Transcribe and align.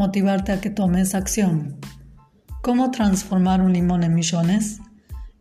motivarte 0.00 0.50
a 0.52 0.62
que 0.62 0.70
tomes 0.70 1.14
acción. 1.14 1.78
¿Cómo 2.62 2.90
transformar 2.90 3.60
un 3.60 3.74
limón 3.74 4.02
en 4.02 4.14
millones? 4.14 4.80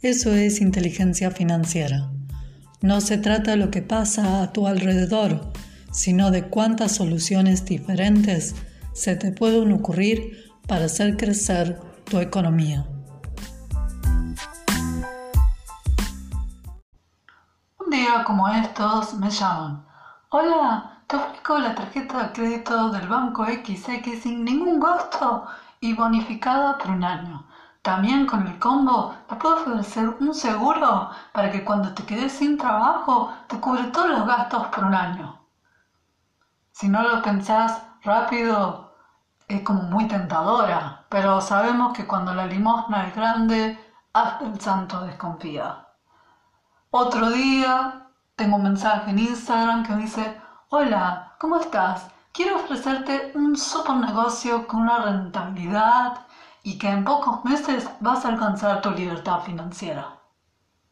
Eso 0.01 0.33
es 0.33 0.59
inteligencia 0.59 1.31
financiera. 1.31 2.11
No 2.81 2.99
se 2.99 3.17
trata 3.17 3.51
de 3.51 3.57
lo 3.57 3.71
que 3.71 3.81
pasa 3.81 4.43
a 4.43 4.51
tu 4.51 4.67
alrededor, 4.67 5.53
sino 5.93 6.29
de 6.29 6.49
cuántas 6.49 6.91
soluciones 6.91 7.63
diferentes 7.63 8.53
se 8.91 9.15
te 9.15 9.31
pueden 9.31 9.71
ocurrir 9.71 10.51
para 10.67 10.85
hacer 10.85 11.15
crecer 11.15 11.79
tu 12.03 12.19
economía. 12.19 12.85
Un 17.79 17.89
día 17.89 18.25
como 18.25 18.45
estos 18.49 19.13
me 19.13 19.29
llaman. 19.29 19.85
Hola, 20.31 20.98
te 21.09 21.15
ofrezco 21.15 21.57
la 21.57 21.73
tarjeta 21.73 22.21
de 22.21 22.31
crédito 22.33 22.91
del 22.91 23.07
banco 23.07 23.43
XX 23.43 24.21
sin 24.21 24.45
ningún 24.45 24.79
gasto 24.79 25.47
y 25.79 25.95
bonificada 25.95 26.77
por 26.77 26.91
un 26.91 27.03
año. 27.03 27.47
También 27.81 28.27
con 28.27 28.45
el 28.45 28.59
combo 28.59 29.15
te 29.27 29.35
puedo 29.35 29.55
ofrecer 29.55 30.07
un 30.19 30.35
seguro 30.35 31.09
para 31.33 31.51
que 31.51 31.65
cuando 31.65 31.95
te 31.95 32.05
quedes 32.05 32.33
sin 32.33 32.59
trabajo 32.59 33.33
te 33.47 33.59
cubre 33.59 33.85
todos 33.85 34.11
los 34.11 34.27
gastos 34.27 34.67
por 34.67 34.83
un 34.83 34.93
año. 34.93 35.39
Si 36.73 36.87
no 36.87 37.01
lo 37.01 37.23
pensás 37.23 37.81
rápido, 38.03 38.93
es 39.47 39.63
como 39.63 39.81
muy 39.81 40.07
tentadora, 40.07 41.05
pero 41.09 41.41
sabemos 41.41 41.97
que 41.97 42.05
cuando 42.05 42.35
la 42.35 42.45
limosna 42.45 43.07
es 43.07 43.15
grande, 43.15 43.79
hasta 44.13 44.45
el 44.45 44.61
santo 44.61 45.01
desconfía. 45.01 45.87
Otro 46.91 47.31
día 47.31 48.11
tengo 48.35 48.57
un 48.57 48.63
mensaje 48.63 49.09
en 49.09 49.17
Instagram 49.17 49.83
que 49.83 49.93
me 49.93 50.01
dice, 50.03 50.39
hola, 50.71 51.35
¿cómo 51.39 51.57
estás? 51.59 52.07
Quiero 52.31 52.57
ofrecerte 52.57 53.31
un 53.33 53.57
super 53.57 53.95
negocio 53.95 54.67
con 54.67 54.81
una 54.81 54.99
rentabilidad 54.99 56.27
y 56.61 56.77
que 56.77 56.89
en 56.89 57.03
pocos 57.03 57.43
meses 57.43 57.89
vas 57.99 58.23
a 58.23 58.29
alcanzar 58.29 58.79
tu 58.81 58.91
libertad 58.91 59.39
financiera. 59.39 60.19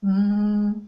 Mm, 0.02 0.88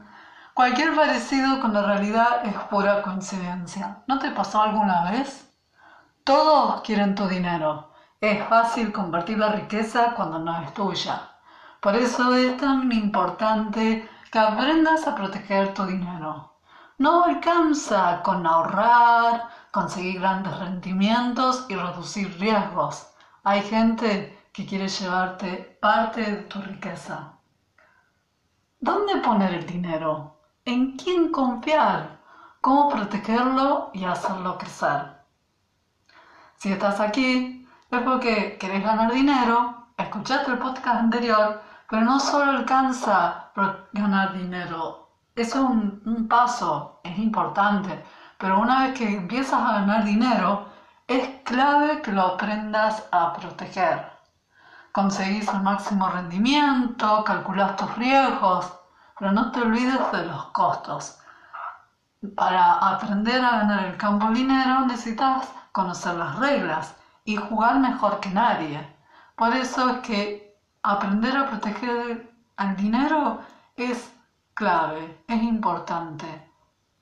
cualquier 0.55 0.95
parecido 0.95 1.61
con 1.61 1.71
la 1.73 1.83
realidad 1.83 2.43
es 2.45 2.55
pura 2.71 3.03
coincidencia. 3.03 4.03
¿No 4.07 4.17
te 4.17 4.31
pasó 4.31 4.61
alguna 4.63 5.11
vez? 5.11 5.53
Todos 6.23 6.81
quieren 6.81 7.13
tu 7.13 7.27
dinero. 7.27 7.91
Es 8.19 8.43
fácil 8.47 8.91
convertir 8.91 9.37
la 9.37 9.49
riqueza 9.49 10.15
cuando 10.15 10.39
no 10.39 10.61
es 10.61 10.73
tuya. 10.73 11.21
Por 11.79 11.95
eso 11.95 12.33
es 12.33 12.57
tan 12.57 12.91
importante 12.91 14.09
que 14.31 14.39
aprendas 14.39 15.07
a 15.07 15.15
proteger 15.15 15.75
tu 15.75 15.85
dinero. 15.85 16.48
No 16.99 17.23
alcanza 17.23 18.21
con 18.21 18.45
ahorrar, 18.45 19.49
conseguir 19.71 20.19
grandes 20.19 20.57
rendimientos 20.59 21.65
y 21.69 21.75
reducir 21.75 22.37
riesgos. 22.39 23.13
Hay 23.43 23.61
gente 23.61 24.37
que 24.53 24.65
quiere 24.65 24.87
llevarte 24.87 25.77
parte 25.81 26.21
de 26.21 26.37
tu 26.43 26.61
riqueza. 26.61 27.33
¿Dónde 28.81 29.15
poner 29.21 29.53
el 29.53 29.65
dinero? 29.65 30.41
¿En 30.65 30.97
quién 30.97 31.31
confiar? 31.31 32.19
¿Cómo 32.59 32.89
protegerlo 32.89 33.91
y 33.93 34.03
hacerlo 34.03 34.57
crecer? 34.57 35.23
Si 36.57 36.71
estás 36.71 36.99
aquí 36.99 37.65
es 37.89 38.01
porque 38.01 38.57
querés 38.59 38.83
ganar 38.83 39.11
dinero, 39.13 39.87
escuchaste 39.97 40.51
el 40.51 40.59
podcast 40.59 40.99
anterior 40.99 41.61
pero 41.89 42.03
no 42.03 42.19
solo 42.19 42.51
alcanza 42.51 43.51
ganar 43.93 44.33
dinero, 44.33 45.08
eso 45.35 45.57
es 45.59 46.05
un, 46.05 46.27
paso, 46.27 46.99
es 47.03 47.17
importante, 47.17 48.03
pero 48.37 48.59
una 48.59 48.83
vez 48.83 48.97
que 48.97 49.15
empiezas 49.15 49.61
a 49.61 49.73
ganar 49.73 50.03
dinero, 50.03 50.67
es 51.07 51.27
clave 51.43 52.01
que 52.01 52.11
lo 52.11 52.23
aprendas 52.23 53.07
a 53.11 53.33
proteger. 53.33 54.11
Conseguís 54.91 55.47
el 55.49 55.61
máximo 55.61 56.09
rendimiento, 56.09 57.23
calculas 57.23 57.75
tus 57.75 57.95
riesgos, 57.95 58.71
pero 59.17 59.31
no 59.31 59.51
te 59.51 59.61
olvides 59.61 60.11
de 60.11 60.25
los 60.25 60.45
costos. 60.47 61.19
Para 62.35 62.73
aprender 62.73 63.43
a 63.43 63.59
ganar 63.59 63.85
el 63.85 63.97
campo 63.97 64.29
dinero 64.31 64.85
necesitas 64.85 65.47
conocer 65.71 66.15
las 66.15 66.37
reglas 66.37 66.95
y 67.23 67.37
jugar 67.37 67.79
mejor 67.79 68.19
que 68.19 68.29
nadie. 68.29 68.85
Por 69.35 69.53
eso 69.53 69.89
es 69.89 69.97
que 69.99 70.57
aprender 70.83 71.37
a 71.37 71.47
proteger 71.47 72.29
al 72.57 72.75
dinero 72.75 73.39
es 73.75 74.11
clave, 74.59 75.23
es 75.25 75.41
importante. 75.41 76.27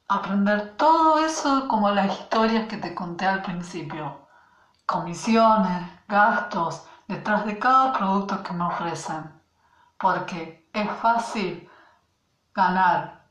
Aprender 0.08 0.78
todo 0.78 1.18
eso 1.18 1.68
como 1.68 1.90
las 1.90 2.20
historias 2.20 2.68
que 2.68 2.78
te 2.78 2.94
conté 2.94 3.26
al 3.26 3.42
principio. 3.42 4.28
Comisiones, 4.86 5.90
gastos, 6.08 6.86
detrás 7.08 7.46
de 7.46 7.58
cada 7.58 7.92
producto 7.94 8.44
que 8.44 8.54
me 8.54 8.64
ofrecen. 8.64 9.34
Porque 9.98 10.70
es 10.72 10.88
fácil 11.02 11.68
ganar 12.54 13.26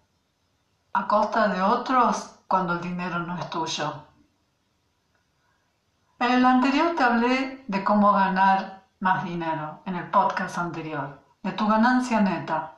a 0.93 1.07
costa 1.07 1.47
de 1.47 1.63
otros 1.63 2.41
cuando 2.49 2.73
el 2.73 2.81
dinero 2.81 3.21
no 3.21 3.39
es 3.39 3.49
tuyo. 3.49 4.07
En 6.19 6.33
el 6.33 6.45
anterior 6.45 6.97
te 6.97 7.05
hablé 7.05 7.65
de 7.69 7.85
cómo 7.85 8.13
ganar 8.13 8.83
más 8.99 9.23
dinero 9.23 9.83
en 9.85 9.95
el 9.95 10.11
podcast 10.11 10.59
anterior, 10.59 11.23
de 11.45 11.53
tu 11.53 11.69
ganancia 11.69 12.21
neta. 12.21 12.76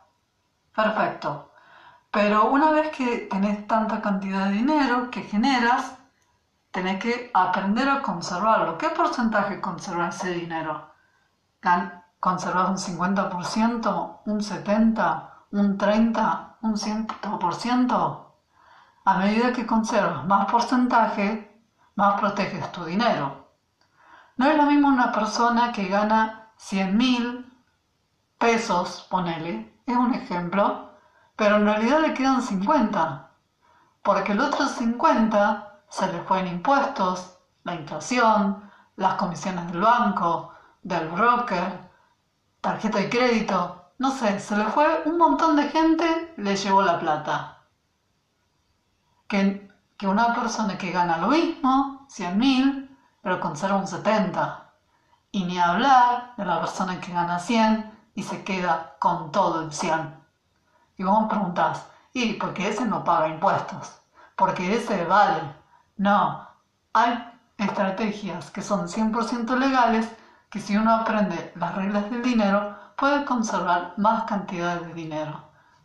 Perfecto. 0.74 1.52
Pero 2.10 2.50
una 2.50 2.70
vez 2.70 2.90
que 2.96 3.28
tenés 3.30 3.66
tanta 3.66 4.00
cantidad 4.00 4.46
de 4.46 4.52
dinero 4.52 5.10
que 5.10 5.22
generas, 5.22 5.98
tenés 6.70 7.02
que 7.02 7.30
aprender 7.34 7.88
a 7.88 8.02
conservarlo. 8.02 8.78
¿Qué 8.78 8.88
porcentaje 8.90 9.60
conserva 9.60 10.08
ese 10.08 10.30
dinero? 10.30 10.92
¿Conservas 12.20 12.68
un 12.70 12.78
50%, 12.78 14.20
un 14.24 14.40
70%, 14.40 15.30
un 15.52 15.78
30%, 15.78 16.56
un 16.62 16.76
100%? 16.76 18.24
A 19.04 19.18
medida 19.18 19.52
que 19.52 19.66
conservas 19.66 20.24
más 20.26 20.46
porcentaje, 20.46 21.62
más 21.94 22.20
proteges 22.20 22.70
tu 22.72 22.84
dinero. 22.84 23.48
No 24.36 24.46
es 24.46 24.56
lo 24.56 24.64
mismo 24.64 24.88
una 24.88 25.10
persona 25.12 25.72
que 25.72 25.88
gana 25.88 26.52
100 26.56 26.96
mil 26.96 27.52
pesos, 28.38 29.06
ponele, 29.10 29.80
es 29.86 29.96
un 29.96 30.14
ejemplo, 30.14 30.90
pero 31.36 31.56
en 31.56 31.64
realidad 31.64 32.00
le 32.00 32.14
quedan 32.14 32.42
50, 32.42 33.30
porque 34.02 34.32
el 34.32 34.40
otro 34.40 34.66
50 34.66 35.80
se 35.88 36.12
le 36.12 36.22
fue 36.22 36.40
en 36.40 36.48
impuestos, 36.48 37.38
la 37.64 37.74
inflación, 37.74 38.70
las 38.96 39.14
comisiones 39.14 39.70
del 39.70 39.80
banco, 39.80 40.52
del 40.82 41.08
broker, 41.08 41.80
tarjeta 42.60 42.98
de 42.98 43.10
crédito, 43.10 43.78
no 43.98 44.12
sé, 44.12 44.38
se 44.38 44.56
le 44.56 44.64
fue 44.66 45.02
un 45.06 45.18
montón 45.18 45.56
de 45.56 45.68
gente, 45.68 46.32
le 46.36 46.56
llevó 46.56 46.82
la 46.82 46.98
plata. 46.98 47.64
Que, 49.26 49.68
una 50.04 50.32
persona 50.32 50.78
que 50.78 50.92
gana 50.92 51.18
lo 51.18 51.28
mismo, 51.28 52.06
100 52.08 52.38
mil, 52.38 52.96
pero 53.20 53.40
conserva 53.40 53.78
un 53.78 53.88
70. 53.88 54.70
Y 55.32 55.44
ni 55.44 55.58
hablar 55.58 56.34
de 56.36 56.44
la 56.44 56.60
persona 56.60 57.00
que 57.00 57.12
gana 57.12 57.40
100 57.40 57.97
y 58.18 58.24
se 58.24 58.42
queda 58.42 58.96
con 58.98 59.30
todo 59.30 59.62
el 59.62 59.72
100. 59.72 60.12
Y 60.96 61.04
vos 61.04 61.22
me 61.22 61.28
preguntás, 61.28 61.86
¿y 62.12 62.32
por 62.32 62.52
qué 62.52 62.68
ese 62.68 62.84
no 62.84 63.04
paga 63.04 63.28
impuestos? 63.28 64.00
Porque 64.34 64.74
ese 64.74 65.04
vale. 65.04 65.40
No, 65.98 66.44
hay 66.94 67.12
estrategias 67.56 68.50
que 68.50 68.60
son 68.60 68.88
100% 68.88 69.56
legales 69.56 70.10
que 70.50 70.58
si 70.58 70.76
uno 70.76 70.96
aprende 70.96 71.52
las 71.54 71.76
reglas 71.76 72.10
del 72.10 72.22
dinero 72.22 72.76
puede 72.96 73.24
conservar 73.24 73.94
más 73.98 74.24
cantidad 74.24 74.80
de 74.80 74.94
dinero. 74.94 75.40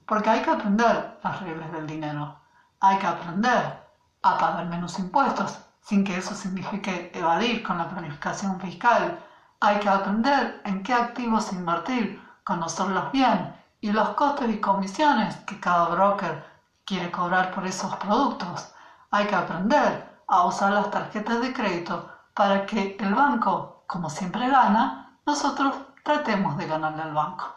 Porque 0.08 0.32
hay 0.32 0.42
que 0.42 0.50
aprender 0.50 1.20
las 1.24 1.40
reglas 1.40 1.72
del 1.72 1.86
dinero. 1.86 2.36
Hay 2.80 2.98
que 2.98 3.06
aprender 3.06 3.80
a 4.24 4.38
pagar 4.40 4.66
menos 4.66 4.98
impuestos 4.98 5.60
sin 5.82 6.04
que 6.04 6.18
eso 6.18 6.34
signifique 6.34 7.12
evadir 7.14 7.62
con 7.62 7.78
la 7.78 7.88
planificación 7.88 8.60
fiscal. 8.60 9.20
Hay 9.66 9.80
que 9.80 9.88
aprender 9.88 10.62
en 10.66 10.84
qué 10.84 10.94
activos 10.94 11.54
invertir, 11.54 12.22
conocerlos 12.44 13.14
bien 13.14 13.56
y 13.80 13.94
los 13.94 14.10
costes 14.10 14.50
y 14.50 14.60
comisiones 14.60 15.38
que 15.48 15.58
cada 15.58 15.88
broker 15.88 16.44
quiere 16.84 17.10
cobrar 17.10 17.50
por 17.52 17.66
esos 17.66 17.96
productos. 17.96 18.74
Hay 19.10 19.26
que 19.26 19.36
aprender 19.36 20.20
a 20.28 20.44
usar 20.44 20.74
las 20.74 20.92
tarjetas 20.92 21.40
de 21.40 21.54
crédito 21.54 22.12
para 22.34 22.66
que 22.66 22.98
el 23.00 23.16
banco 23.16 23.86
como 23.88 24.10
siempre 24.10 24.50
gana, 24.50 25.18
nosotros 25.26 25.74
tratemos 26.04 26.58
de 26.58 26.68
ganarle 26.68 27.04
al 27.04 27.14
banco. 27.14 27.56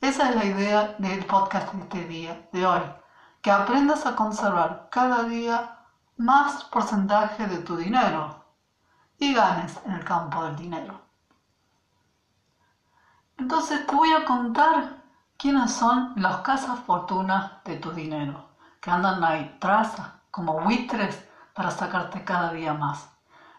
Esa 0.00 0.30
es 0.30 0.36
la 0.36 0.44
idea 0.44 0.94
del 0.98 1.26
podcast 1.26 1.72
de 1.72 1.80
este 1.80 2.04
día, 2.04 2.48
de 2.52 2.64
hoy, 2.64 2.82
que 3.42 3.50
aprendas 3.50 4.06
a 4.06 4.14
conservar 4.14 4.86
cada 4.88 5.24
día 5.24 5.78
más 6.16 6.62
porcentaje 6.62 7.48
de 7.48 7.58
tu 7.58 7.76
dinero 7.76 8.44
y 9.18 9.34
ganes 9.34 9.80
en 9.84 9.94
el 9.94 10.04
campo 10.04 10.44
del 10.44 10.54
dinero. 10.54 11.03
Entonces 13.36 13.86
te 13.86 13.94
voy 13.94 14.12
a 14.12 14.24
contar 14.24 15.02
quiénes 15.36 15.72
son 15.72 16.12
los 16.16 16.38
casas 16.38 16.78
fortunas 16.80 17.62
de 17.64 17.76
tu 17.76 17.90
dinero, 17.90 18.48
que 18.80 18.90
andan 18.90 19.22
ahí 19.24 19.56
trazas 19.60 20.08
como 20.30 20.60
buitres 20.60 21.28
para 21.54 21.70
sacarte 21.70 22.24
cada 22.24 22.52
día 22.52 22.74
más. 22.74 23.08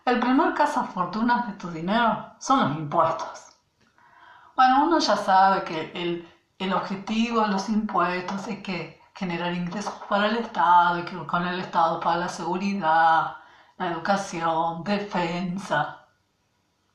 El 0.05 0.19
primer 0.19 0.53
casa 0.53 0.83
fortunas 0.83 1.47
de 1.47 1.53
tu 1.53 1.69
dinero 1.71 2.35
son 2.39 2.59
los 2.61 2.77
impuestos. 2.77 3.57
Bueno, 4.55 4.85
uno 4.85 4.99
ya 4.99 5.17
sabe 5.17 5.63
que 5.63 5.91
el, 5.93 6.31
el 6.57 6.73
objetivo 6.73 7.41
de 7.41 7.49
los 7.49 7.67
impuestos 7.69 8.47
es 8.47 8.63
que 8.63 9.01
generar 9.13 9.53
ingresos 9.53 9.93
para 10.07 10.27
el 10.27 10.37
Estado 10.37 10.99
y 10.99 11.05
que 11.05 11.17
con 11.25 11.45
el 11.45 11.59
Estado 11.59 11.99
para 11.99 12.17
la 12.17 12.29
seguridad, 12.29 13.37
la 13.77 13.87
educación, 13.87 14.83
defensa. 14.83 16.07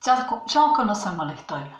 Ya, 0.03 0.27
ya 0.47 0.73
conocemos 0.75 1.27
la 1.27 1.35
historia. 1.35 1.80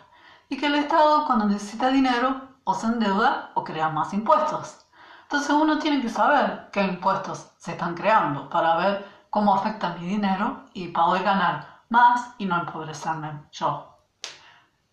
Y 0.51 0.57
que 0.57 0.65
el 0.65 0.75
Estado 0.75 1.25
cuando 1.25 1.45
necesita 1.45 1.87
dinero 1.87 2.41
o 2.65 2.73
se 2.73 2.85
endeuda 2.85 3.51
o 3.53 3.63
crea 3.63 3.87
más 3.87 4.13
impuestos. 4.13 4.85
Entonces 5.21 5.49
uno 5.49 5.79
tiene 5.79 6.01
que 6.01 6.09
saber 6.09 6.67
qué 6.73 6.83
impuestos 6.83 7.53
se 7.55 7.71
están 7.71 7.95
creando 7.95 8.49
para 8.49 8.75
ver 8.75 9.07
cómo 9.29 9.55
afecta 9.55 9.93
mi 9.93 10.05
dinero 10.05 10.65
y 10.73 10.89
poder 10.89 11.23
ganar 11.23 11.83
más 11.87 12.35
y 12.37 12.45
no 12.45 12.59
empobrecerme 12.59 13.47
yo. 13.53 13.97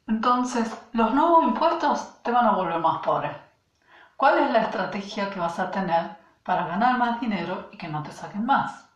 Entonces, 0.06 0.72
los 0.92 1.12
nuevos 1.12 1.42
impuestos 1.42 2.22
te 2.22 2.30
van 2.30 2.46
a 2.46 2.52
volver 2.52 2.78
más 2.78 2.98
pobre. 2.98 3.36
¿Cuál 4.16 4.38
es 4.38 4.52
la 4.52 4.60
estrategia 4.60 5.28
que 5.28 5.40
vas 5.40 5.58
a 5.58 5.72
tener 5.72 6.18
para 6.44 6.68
ganar 6.68 6.98
más 6.98 7.20
dinero 7.20 7.68
y 7.72 7.76
que 7.76 7.88
no 7.88 8.04
te 8.04 8.12
saquen 8.12 8.46
más? 8.46 8.88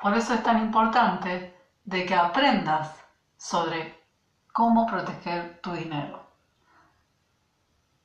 Por 0.00 0.16
eso 0.16 0.32
es 0.32 0.42
tan 0.42 0.60
importante 0.60 1.54
de 1.84 2.06
que 2.06 2.14
aprendas 2.14 2.94
sobre 3.36 3.97
cómo 4.52 4.86
proteger 4.86 5.60
tu 5.60 5.72
dinero. 5.72 6.22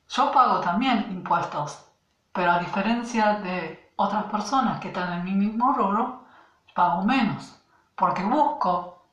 Yo 0.08 0.30
pago 0.30 0.60
también 0.60 1.08
impuestos, 1.10 1.84
pero 2.32 2.52
a 2.52 2.58
diferencia 2.58 3.34
de 3.34 3.92
otras 3.96 4.24
personas 4.24 4.80
que 4.80 4.88
están 4.88 5.12
en 5.12 5.24
mi 5.24 5.32
mismo 5.32 5.72
rubro, 5.72 6.24
pago 6.74 7.02
menos, 7.02 7.56
porque 7.96 8.22
busco 8.22 9.06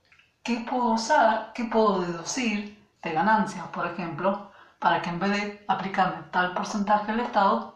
qué 0.44 0.66
puedo 0.70 0.94
usar, 0.94 1.52
qué 1.54 1.66
puedo 1.66 2.02
deducir 2.02 2.80
de 3.02 3.12
ganancias, 3.12 3.68
por 3.68 3.86
ejemplo, 3.86 4.52
para 4.80 5.02
que 5.02 5.10
en 5.10 5.20
vez 5.20 5.32
de 5.32 5.66
aplicarme 5.68 6.24
tal 6.32 6.54
porcentaje 6.54 7.12
al 7.12 7.20
Estado, 7.20 7.76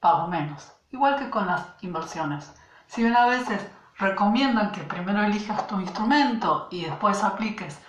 pago 0.00 0.26
menos. 0.26 0.72
Igual 0.90 1.16
que 1.16 1.30
con 1.30 1.46
las 1.46 1.64
inversiones. 1.82 2.52
Si 2.86 3.02
bien 3.02 3.16
a 3.16 3.26
veces 3.26 3.66
recomiendan 3.98 4.72
que 4.72 4.82
primero 4.82 5.22
elijas 5.22 5.66
tu 5.66 5.80
instrumento 5.80 6.68
y 6.70 6.84
después 6.84 7.22
apliques 7.24 7.80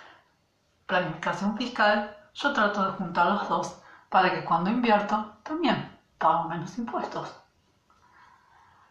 planificación 0.88 1.56
fiscal, 1.56 2.16
yo 2.34 2.52
trato 2.52 2.84
de 2.84 2.92
juntar 2.92 3.26
los 3.26 3.48
dos 3.48 3.80
para 4.08 4.32
que 4.32 4.44
cuando 4.44 4.70
invierto 4.70 5.36
también 5.42 5.96
pago 6.16 6.48
menos 6.48 6.76
impuestos. 6.78 7.36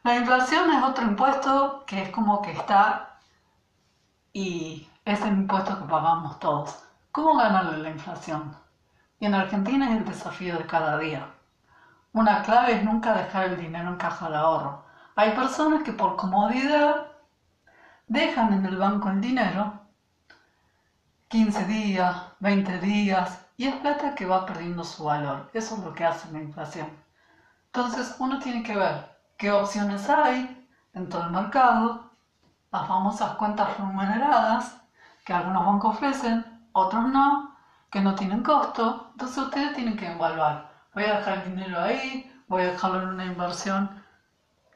La 0.03 0.15
inflación 0.15 0.71
es 0.71 0.83
otro 0.83 1.03
impuesto 1.05 1.83
que 1.85 2.03
es 2.03 2.09
como 2.09 2.41
que 2.41 2.51
está 2.51 3.17
y 4.31 4.88
es 5.03 5.21
el 5.23 5.33
impuesto 5.33 5.77
que 5.77 5.85
pagamos 5.85 6.39
todos. 6.39 6.83
¿Cómo 7.11 7.35
ganarle 7.35 7.79
la 7.79 7.89
inflación? 7.89 8.55
Y 9.19 9.25
en 9.25 9.33
Argentina 9.33 9.89
es 9.89 9.97
el 9.97 10.05
desafío 10.05 10.57
de 10.57 10.67
cada 10.67 10.99
día. 10.99 11.27
Una 12.13 12.44
clave 12.44 12.73
es 12.73 12.83
nunca 12.83 13.13
dejar 13.13 13.45
el 13.45 13.57
dinero 13.57 13.89
en 13.89 13.97
caja 13.97 14.29
de 14.29 14.38
ahorro. 14.38 14.85
Hay 15.15 15.31
personas 15.31 15.81
que 15.81 15.94
por 15.94 16.15
comodidad 16.15 17.07
dejan 18.05 18.53
en 18.53 18.67
el 18.67 18.77
banco 18.77 19.09
el 19.09 19.19
dinero 19.19 19.87
15 21.29 21.65
días, 21.65 22.15
20 22.39 22.79
días, 22.79 23.45
y 23.57 23.65
es 23.68 23.75
plata 23.75 24.15
que 24.15 24.25
va 24.25 24.45
perdiendo 24.45 24.85
su 24.85 25.03
valor. 25.03 25.50
Eso 25.53 25.75
es 25.75 25.83
lo 25.83 25.94
que 25.94 26.06
hace 26.06 26.31
la 26.31 26.39
inflación. 26.39 26.89
Entonces 27.65 28.15
uno 28.19 28.39
tiene 28.39 28.63
que 28.63 28.77
ver 28.77 29.09
qué 29.38 29.51
opciones 29.51 30.09
hay 30.09 30.65
dentro 30.94 31.19
del 31.19 31.31
mercado, 31.31 32.12
las 32.71 32.88
famosas 32.88 33.35
cuentas 33.35 33.77
remuneradas, 33.77 34.79
que 35.25 35.33
algunos 35.33 35.65
bancos 35.65 35.95
ofrecen, 35.95 36.45
otros 36.71 37.06
no, 37.09 37.57
que 37.91 38.00
no 38.00 38.15
tienen 38.15 38.41
costo. 38.41 39.09
Entonces 39.12 39.38
ustedes 39.38 39.73
tienen 39.73 39.97
que 39.97 40.07
evaluar. 40.07 40.71
Voy 40.94 41.03
a 41.03 41.18
dejar 41.18 41.39
el 41.39 41.50
dinero 41.50 41.81
ahí, 41.81 42.31
voy 42.47 42.63
a 42.63 42.71
dejarlo 42.71 43.01
en 43.01 43.09
una 43.09 43.25
inversión 43.25 44.01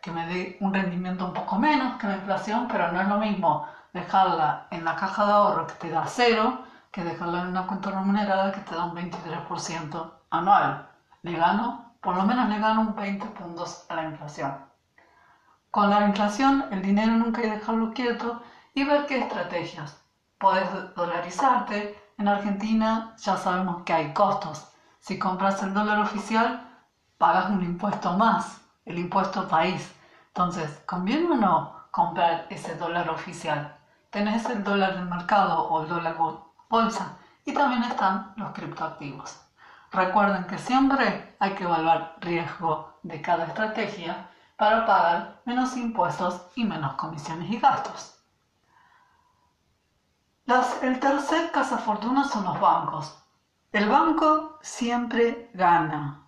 que 0.02 0.12
me 0.12 0.26
dé 0.26 0.58
un 0.60 0.74
rendimiento 0.74 1.26
un 1.26 1.34
poco 1.34 1.58
menos 1.58 1.96
que 1.96 2.08
la 2.08 2.16
inflación, 2.16 2.68
pero 2.68 2.92
no 2.92 3.00
es 3.00 3.08
lo 3.08 3.20
mismo 3.20 3.66
dejarla 3.94 4.68
en 4.72 4.86
la 4.86 4.96
caja 4.96 5.26
de 5.26 5.32
ahorro 5.32 5.68
que 5.68 5.74
te 5.76 5.90
da 5.90 6.06
cero 6.08 6.64
que 6.92 7.04
dejarla 7.04 7.42
en 7.42 7.48
una 7.48 7.68
cuenta 7.68 7.90
remunerada 7.90 8.52
que 8.52 8.62
te 8.62 8.76
da 8.76 8.86
un 8.86 8.96
23% 8.96 10.12
anual. 10.30 10.90
Le 11.22 11.38
gano, 11.38 11.96
por 12.02 12.16
lo 12.16 12.24
menos 12.24 12.50
le 12.50 12.60
gano 12.60 12.82
un 12.82 12.96
20 12.96 13.28
puntos 13.28 13.86
a 13.90 13.96
la 13.96 14.04
inflación. 14.04 14.54
Con 15.70 15.90
la 15.90 16.06
inflación, 16.06 16.66
el 16.72 16.82
dinero 16.82 17.14
nunca 17.14 17.42
hay 17.42 17.50
que 17.50 17.56
dejarlo 17.56 17.94
quieto 17.94 18.42
y 18.74 18.84
ver 18.84 19.06
qué 19.06 19.20
estrategias 19.20 20.02
podés 20.38 20.68
dolarizarte. 20.96 21.98
En 22.18 22.28
Argentina 22.28 23.16
ya 23.18 23.38
sabemos 23.38 23.84
que 23.84 23.94
hay 23.94 24.14
costos. 24.14 24.68
Si 25.00 25.18
compras 25.18 25.64
el 25.64 25.74
dólar 25.74 26.00
oficial, 26.00 26.68
pagas 27.18 27.50
un 27.50 27.64
impuesto 27.64 28.14
más, 28.18 28.62
el 28.86 29.00
impuesto 29.00 29.48
país. 29.48 29.96
Entonces, 30.28 30.84
¿conviene 30.86 31.32
o 31.32 31.36
no 31.36 31.88
comprar 31.92 32.48
ese 32.50 32.76
dólar 32.76 33.10
oficial? 33.10 33.81
Tenés 34.12 34.46
el 34.46 34.64
dólar 34.64 34.96
del 34.96 35.08
mercado 35.08 35.64
o 35.70 35.82
el 35.82 35.90
dólar 35.90 36.16
bolsa 36.70 37.18
y 37.44 37.54
también 37.54 37.84
están 37.84 38.34
los 38.36 38.52
criptoactivos. 38.52 39.42
Recuerden 39.92 40.46
que 40.46 40.60
siempre 40.60 41.36
hay 41.40 41.56
que 41.56 41.64
evaluar 41.64 42.16
riesgo 42.20 43.00
de 43.02 43.20
cada 43.22 43.46
estrategia 43.46 44.30
para 44.58 44.86
pagar 44.86 45.42
menos 45.46 45.76
impuestos 45.76 46.46
y 46.56 46.64
menos 46.66 46.94
comisiones 46.94 47.50
y 47.50 47.58
gastos 47.58 48.22
el 50.82 51.00
tercer 51.00 51.52
cazafortuna 51.52 52.26
son 52.26 52.44
los 52.44 52.60
bancos. 52.60 53.18
El 53.72 53.88
banco 53.88 54.60
siempre 54.62 55.50
gana. 55.54 56.26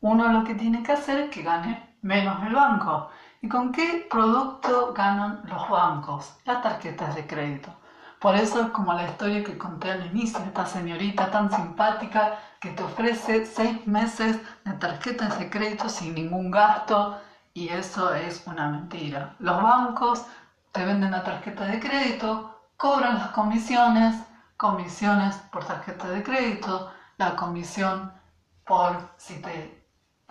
Uno 0.00 0.28
lo 0.28 0.44
que 0.44 0.54
tiene 0.54 0.82
que 0.82 0.92
hacer 0.92 1.20
es 1.20 1.30
que 1.30 1.42
gane 1.42 1.96
menos 2.02 2.42
el 2.46 2.54
banco. 2.54 3.08
¿Y 3.44 3.48
con 3.50 3.72
qué 3.72 4.06
producto 4.10 4.94
ganan 4.94 5.42
los 5.44 5.68
bancos? 5.68 6.34
Las 6.46 6.62
tarjetas 6.62 7.14
de 7.14 7.26
crédito. 7.26 7.74
Por 8.18 8.34
eso 8.36 8.62
es 8.62 8.68
como 8.68 8.94
la 8.94 9.06
historia 9.06 9.44
que 9.44 9.58
conté 9.58 9.90
al 9.90 10.06
inicio, 10.06 10.38
esta 10.38 10.64
señorita 10.64 11.30
tan 11.30 11.52
simpática 11.52 12.38
que 12.58 12.70
te 12.70 12.82
ofrece 12.82 13.44
seis 13.44 13.86
meses 13.86 14.38
de 14.64 14.72
tarjetas 14.72 15.38
de 15.38 15.50
crédito 15.50 15.90
sin 15.90 16.14
ningún 16.14 16.50
gasto 16.50 17.20
y 17.52 17.68
eso 17.68 18.14
es 18.14 18.46
una 18.46 18.70
mentira. 18.70 19.36
Los 19.40 19.62
bancos 19.62 20.24
te 20.72 20.82
venden 20.82 21.10
la 21.10 21.22
tarjeta 21.22 21.66
de 21.66 21.80
crédito 21.80 22.58
cobran 22.78 23.18
las 23.18 23.28
comisiones, 23.32 24.16
comisiones 24.56 25.36
por 25.52 25.66
tarjeta 25.66 26.08
de 26.08 26.22
crédito, 26.22 26.90
la 27.18 27.36
comisión 27.36 28.10
por 28.64 28.96
si 29.18 29.42
te 29.42 29.83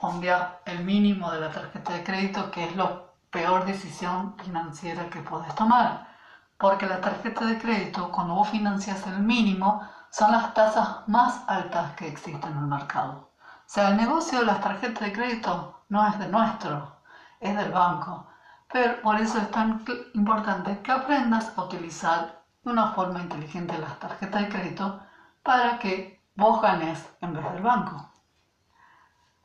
ponía 0.04 0.60
el 0.66 0.84
mínimo 0.84 1.32
de 1.32 1.40
la 1.40 1.50
tarjeta 1.50 1.94
de 1.94 2.04
crédito, 2.04 2.52
que 2.52 2.66
es 2.66 2.76
la 2.76 3.04
peor 3.32 3.64
decisión 3.64 4.36
financiera 4.38 5.10
que 5.10 5.22
puedes 5.22 5.56
tomar. 5.56 6.10
Porque 6.58 6.88
la 6.88 7.00
tarjeta 7.00 7.46
de 7.46 7.58
crédito, 7.58 8.12
cuando 8.12 8.36
vos 8.36 8.50
financias 8.50 9.08
el 9.08 9.20
mínimo, 9.20 9.82
son 10.12 10.34
las 10.34 10.54
tasas 10.54 11.08
más 11.08 11.46
altas 11.48 11.94
que 11.96 12.10
existen 12.10 12.52
en 12.52 12.58
el 12.58 12.66
mercado. 12.66 13.32
O 13.40 13.64
sea, 13.66 13.92
el 13.92 13.96
negocio 13.96 14.40
de 14.40 14.46
las 14.46 14.60
tarjetas 14.60 15.06
de 15.06 15.14
crédito 15.14 15.86
no 15.88 16.06
es 16.06 16.20
de 16.20 16.28
nuestro, 16.28 16.98
es 17.40 17.56
del 17.56 17.72
banco. 17.72 18.28
Pero 18.74 19.02
por 19.02 19.16
eso 19.22 19.38
es 19.38 19.50
tan 19.52 19.86
importante 20.16 20.82
que 20.82 20.92
aprendas 20.92 21.54
a 21.56 21.64
utilizar 21.64 22.44
de 22.62 22.72
una 22.72 22.88
forma 22.92 23.22
inteligente 23.22 23.78
las 23.78 23.98
tarjetas 24.00 24.42
de 24.42 24.50
crédito 24.50 25.00
para 25.44 25.80
que 25.80 26.22
vos 26.36 26.62
ganes 26.62 27.08
en 27.22 27.34
vez 27.34 27.54
del 27.54 27.64
banco. 27.64 28.13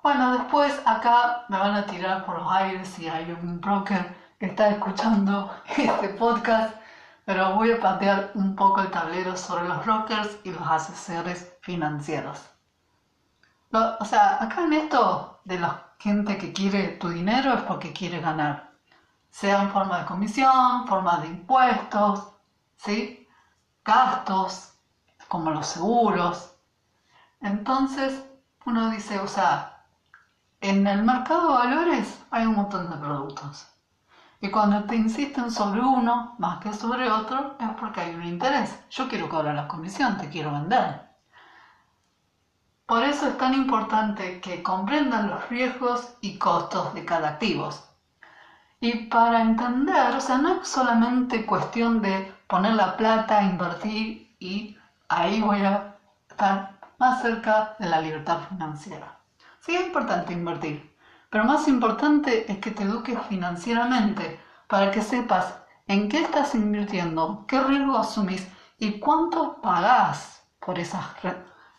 Bueno, 0.02 0.32
después 0.32 0.80
acá 0.86 1.44
me 1.48 1.58
van 1.58 1.74
a 1.74 1.86
tirar 1.86 2.24
por 2.24 2.38
los 2.38 2.50
aires 2.52 2.88
si 2.88 3.08
hay 3.08 3.30
un 3.32 3.60
broker 3.60 4.14
que 4.38 4.46
está 4.46 4.68
escuchando 4.70 5.52
este 5.76 6.08
podcast, 6.10 6.74
pero 7.24 7.54
voy 7.54 7.72
a 7.72 7.80
patear 7.80 8.30
un 8.34 8.56
poco 8.56 8.80
el 8.80 8.90
tablero 8.90 9.36
sobre 9.36 9.68
los 9.68 9.84
brokers 9.84 10.38
y 10.44 10.52
los 10.52 10.66
asesores 10.66 11.52
financieros. 11.62 12.40
o 13.72 14.04
sea, 14.04 14.42
acá 14.42 14.64
en 14.64 14.72
esto 14.72 15.40
de 15.44 15.58
la 15.60 15.92
gente 15.98 16.38
que 16.38 16.52
quiere 16.52 16.96
tu 16.98 17.08
dinero 17.08 17.52
es 17.54 17.62
porque 17.62 17.92
quiere 17.92 18.20
ganar 18.20 18.68
sea 19.30 19.62
en 19.62 19.70
forma 19.70 20.00
de 20.00 20.06
comisión, 20.06 20.86
forma 20.86 21.18
de 21.18 21.28
impuestos, 21.28 22.32
¿sí? 22.76 23.26
Gastos, 23.84 24.74
como 25.28 25.50
los 25.50 25.66
seguros. 25.66 26.54
Entonces, 27.40 28.24
uno 28.66 28.90
dice, 28.90 29.18
o 29.20 29.28
sea, 29.28 29.77
en 30.60 30.86
el 30.86 31.02
mercado 31.02 31.48
de 31.48 31.54
valores 31.54 32.20
hay 32.30 32.46
un 32.46 32.54
montón 32.54 32.90
de 32.90 32.96
productos. 32.96 33.66
Y 34.40 34.50
cuando 34.50 34.86
te 34.86 34.96
insisten 34.96 35.50
sobre 35.50 35.80
uno 35.80 36.36
más 36.38 36.60
que 36.60 36.72
sobre 36.74 37.10
otro, 37.10 37.56
es 37.58 37.70
porque 37.80 38.00
hay 38.02 38.14
un 38.14 38.24
interés. 38.24 38.78
Yo 38.90 39.08
quiero 39.08 39.28
cobrar 39.28 39.54
la 39.56 39.68
comisión, 39.68 40.16
te 40.16 40.28
quiero 40.28 40.52
vender. 40.52 41.02
Por 42.86 43.04
eso 43.04 43.28
es 43.28 43.36
tan 43.36 43.54
importante 43.54 44.40
que 44.40 44.64
comprendan 44.64 45.30
los 45.30 45.48
riesgos 45.48 46.16
y 46.20 46.38
costos 46.38 46.92
de 46.92 47.04
cada 47.04 47.28
activo. 47.28 47.68
Y 48.80 49.06
para 49.08 49.40
entender, 49.42 50.14
o 50.16 50.20
sea, 50.20 50.38
no 50.38 50.60
es 50.60 50.68
solamente 50.68 51.46
cuestión 51.46 52.00
de 52.02 52.32
poner 52.48 52.74
la 52.74 52.96
plata, 52.96 53.42
invertir 53.44 54.34
y 54.40 54.76
ahí 55.08 55.40
voy 55.40 55.62
a 55.62 55.94
estar 56.28 56.78
más 56.98 57.20
cerca 57.20 57.76
de 57.78 57.86
la 57.88 58.00
libertad 58.00 58.40
financiera. 58.48 59.17
Sí 59.68 59.76
es 59.76 59.84
importante 59.84 60.32
invertir, 60.32 60.96
pero 61.28 61.44
más 61.44 61.68
importante 61.68 62.50
es 62.50 62.56
que 62.56 62.70
te 62.70 62.84
eduques 62.84 63.18
financieramente 63.28 64.40
para 64.66 64.90
que 64.90 65.02
sepas 65.02 65.56
en 65.86 66.08
qué 66.08 66.22
estás 66.22 66.54
invirtiendo, 66.54 67.44
qué 67.46 67.60
riesgo 67.60 67.98
asumís 67.98 68.48
y 68.78 68.98
cuánto 68.98 69.60
pagás 69.60 70.42
por 70.58 70.78
esas, 70.78 71.04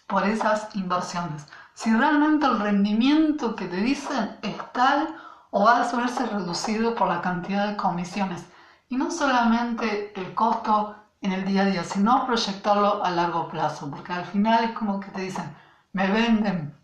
por 0.05 0.23
esas 0.23 0.75
inversiones. 0.75 1.47
Si 1.73 1.91
realmente 1.91 2.45
el 2.45 2.59
rendimiento 2.59 3.55
que 3.55 3.65
te 3.65 3.77
dicen 3.77 4.37
es 4.43 4.55
tal 4.71 5.15
o 5.49 5.65
va 5.65 5.81
a 5.81 5.95
verse 5.95 6.27
reducido 6.27 6.93
por 6.93 7.07
la 7.07 7.21
cantidad 7.21 7.69
de 7.69 7.75
comisiones. 7.75 8.45
Y 8.87 8.97
no 8.97 9.09
solamente 9.09 10.13
el 10.15 10.35
costo 10.35 10.95
en 11.21 11.31
el 11.31 11.43
día 11.43 11.63
a 11.63 11.65
día, 11.65 11.83
sino 11.83 12.27
proyectarlo 12.27 13.03
a 13.03 13.09
largo 13.09 13.47
plazo, 13.47 13.89
porque 13.89 14.13
al 14.13 14.25
final 14.25 14.63
es 14.65 14.71
como 14.73 14.99
que 14.99 15.09
te 15.09 15.21
dicen, 15.21 15.55
me 15.91 16.05
venden 16.05 16.77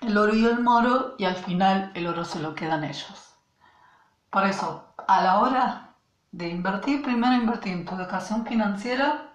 el 0.00 0.16
oro 0.16 0.34
y 0.34 0.44
el 0.44 0.60
moro 0.60 1.14
y 1.18 1.24
al 1.24 1.36
final 1.36 1.92
el 1.94 2.06
oro 2.06 2.24
se 2.24 2.40
lo 2.40 2.54
quedan 2.54 2.84
ellos. 2.84 3.34
Por 4.30 4.44
eso, 4.44 4.94
a 5.06 5.22
la 5.22 5.40
hora 5.40 5.96
de 6.32 6.48
invertir, 6.48 7.02
primero 7.02 7.34
invertir 7.34 7.72
en 7.72 7.84
tu 7.84 7.94
educación 7.94 8.46
financiera, 8.46 9.34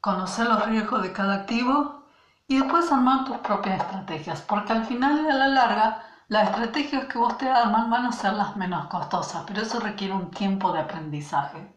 conocer 0.00 0.46
los 0.46 0.64
riesgos 0.66 1.02
de 1.02 1.12
cada 1.12 1.34
activo 1.34 2.06
y 2.46 2.56
después 2.58 2.90
armar 2.90 3.24
tus 3.24 3.38
propias 3.38 3.80
estrategias, 3.80 4.42
porque 4.42 4.72
al 4.72 4.84
final 4.84 5.24
y 5.24 5.28
a 5.28 5.34
la 5.34 5.48
larga 5.48 6.02
las 6.28 6.50
estrategias 6.50 7.06
que 7.06 7.18
vos 7.18 7.36
te 7.36 7.48
arman 7.48 7.90
van 7.90 8.06
a 8.06 8.12
ser 8.12 8.34
las 8.34 8.56
menos 8.56 8.86
costosas, 8.86 9.44
pero 9.46 9.62
eso 9.62 9.80
requiere 9.80 10.14
un 10.14 10.30
tiempo 10.30 10.72
de 10.72 10.80
aprendizaje. 10.80 11.74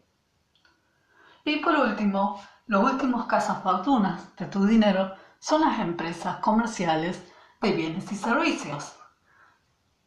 Y 1.44 1.56
por 1.56 1.74
último, 1.74 2.40
los 2.66 2.84
últimos 2.84 3.26
fortunas 3.62 4.34
de 4.36 4.46
tu 4.46 4.64
dinero 4.64 5.14
son 5.42 5.62
las 5.62 5.80
empresas 5.80 6.36
comerciales 6.36 7.20
de 7.60 7.72
bienes 7.72 8.12
y 8.12 8.14
servicios. 8.14 8.94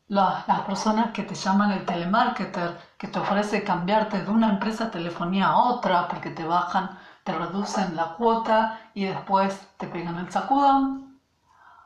Las, 0.08 0.46
personas 0.66 1.12
que 1.12 1.24
te 1.24 1.36
llaman 1.36 1.72
el 1.72 1.86
telemarketer, 1.86 2.78
que 2.98 3.10
te 3.10 3.20
ofrece 3.20 3.62
cambiarte 3.62 4.22
de 4.22 4.32
una 4.32 4.48
empresa 4.48 4.86
de 4.86 4.92
telefonía 4.92 5.48
a 5.48 5.58
otra 5.58 6.08
porque 6.08 6.30
te 6.30 6.46
bajan, 6.46 6.98
te 7.26 7.34
reducen 7.34 7.98
la 7.98 8.14
cuota 8.14 8.80
y 8.94 9.04
después 9.04 9.68
te 9.76 9.88
pegan 9.88 10.20
el 10.20 10.32
sacudón. 10.32 11.20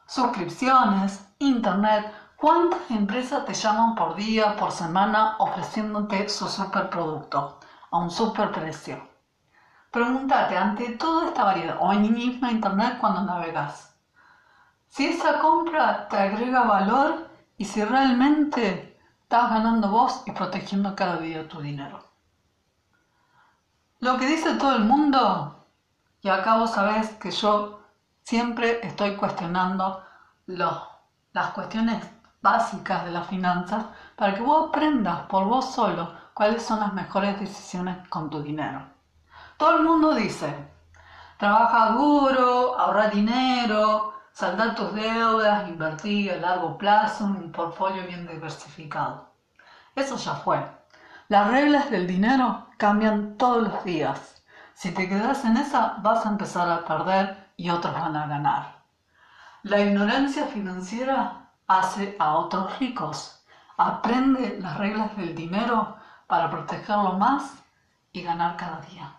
Suscripciones, 0.05 1.25
internet, 1.39 2.13
¿Cuántas 2.35 2.89
empresas 2.91 3.43
te 3.45 3.53
llaman 3.53 3.95
por 3.95 4.15
día, 4.15 4.55
por 4.55 4.71
semana, 4.71 5.35
ofreciéndote 5.39 6.29
su 6.29 6.47
superproducto 6.47 7.59
a 7.91 7.97
un 7.97 8.09
superprecio? 8.09 9.08
Pregúntate 9.91 10.55
ante 10.55 10.91
toda 10.97 11.27
esta 11.27 11.43
variedad 11.45 11.77
o 11.79 11.91
en 11.91 12.13
misma 12.13 12.51
internet 12.51 12.97
cuando 12.99 13.23
navegas. 13.23 13.95
Si 14.87 15.05
esa 15.07 15.39
compra 15.39 16.07
te 16.07 16.17
agrega 16.17 16.63
valor 16.63 17.29
y 17.57 17.65
si 17.65 17.83
realmente 17.83 18.97
estás 19.23 19.49
ganando 19.49 19.89
vos 19.89 20.23
y 20.25 20.31
protegiendo 20.31 20.95
cada 20.95 21.17
día 21.17 21.47
tu 21.47 21.59
dinero. 21.59 22.03
Lo 23.99 24.17
que 24.17 24.27
dice 24.27 24.55
todo 24.55 24.75
el 24.75 24.85
mundo, 24.85 25.65
y 26.21 26.29
acá 26.29 26.57
vos 26.57 26.71
sabés 26.71 27.09
que 27.15 27.31
yo 27.31 27.81
siempre 28.23 28.79
estoy 28.85 29.15
cuestionando 29.15 30.03
las 30.45 31.51
cuestiones 31.53 32.07
básicas 32.41 33.05
de 33.05 33.11
las 33.11 33.27
finanzas 33.27 33.85
para 34.15 34.35
que 34.35 34.41
vos 34.41 34.69
aprendas 34.69 35.21
por 35.27 35.45
vos 35.45 35.73
solo 35.73 36.13
cuáles 36.33 36.63
son 36.63 36.79
las 36.79 36.93
mejores 36.93 37.39
decisiones 37.39 38.07
con 38.07 38.29
tu 38.29 38.41
dinero. 38.41 38.98
Todo 39.59 39.75
el 39.75 39.83
mundo 39.83 40.15
dice, 40.15 40.55
trabaja 41.37 41.91
duro, 41.91 42.79
ahorra 42.79 43.09
dinero, 43.09 44.13
saldar 44.31 44.73
tus 44.73 44.93
deudas, 44.93 45.67
invertir 45.67 46.31
a 46.31 46.37
largo 46.37 46.77
plazo 46.77 47.25
en 47.25 47.31
un 47.31 47.51
portfolio 47.51 48.07
bien 48.07 48.25
diversificado. 48.25 49.33
Eso 49.95 50.15
ya 50.15 50.35
fue. 50.35 50.65
Las 51.27 51.49
reglas 51.49 51.91
del 51.91 52.07
dinero 52.07 52.67
cambian 52.77 53.35
todos 53.35 53.63
los 53.63 53.83
días. 53.83 54.41
Si 54.75 54.93
te 54.93 55.09
quedas 55.09 55.43
en 55.43 55.57
esa, 55.57 55.97
vas 55.97 56.25
a 56.25 56.29
empezar 56.29 56.71
a 56.71 56.85
perder 56.85 57.51
y 57.57 57.69
otros 57.69 57.93
van 57.93 58.15
a 58.15 58.27
ganar. 58.27 58.77
La 59.63 59.81
ignorancia 59.81 60.45
financiera 60.45 61.49
hace 61.67 62.15
a 62.17 62.35
otros 62.35 62.79
ricos. 62.79 63.43
Aprende 63.75 64.57
las 64.61 64.77
reglas 64.77 65.17
del 65.17 65.35
dinero 65.35 65.97
para 66.27 66.49
protegerlo 66.49 67.17
más 67.17 67.55
y 68.13 68.23
ganar 68.23 68.55
cada 68.55 68.79
día. 68.83 69.18